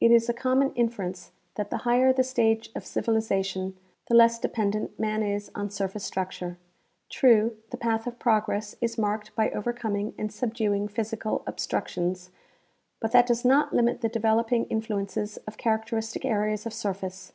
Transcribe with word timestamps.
It 0.00 0.10
is 0.10 0.28
a 0.28 0.34
common 0.34 0.72
inference 0.74 1.30
that 1.54 1.70
the 1.70 1.76
higher 1.86 2.12
the 2.12 2.24
stage 2.24 2.70
of 2.74 2.84
civili 2.84 3.20
zation, 3.20 3.74
the 4.08 4.14
less 4.16 4.40
dependent 4.40 4.98
man 4.98 5.22
is 5.22 5.52
on 5.54 5.70
surface 5.70 6.02
structure. 6.02 6.58
True, 7.08 7.56
the 7.70 7.76
path 7.76 8.08
of 8.08 8.18
progress 8.18 8.74
is 8.80 8.98
marked 8.98 9.32
by 9.36 9.50
overcoming 9.52 10.14
and 10.18 10.32
subduing 10.32 10.88
physical 10.88 11.44
obstructions, 11.46 12.30
but 12.98 13.12
that 13.12 13.28
does 13.28 13.44
not 13.44 13.72
limit 13.72 14.00
the 14.00 14.08
developing 14.08 14.64
influences 14.64 15.36
of 15.46 15.58
characteristic 15.58 16.24
areas 16.24 16.66
of 16.66 16.72
surface. 16.74 17.32